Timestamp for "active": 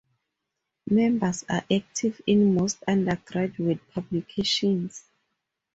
1.71-2.21